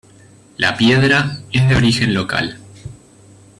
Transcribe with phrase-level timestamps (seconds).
[0.57, 2.57] La piedra es de origen local.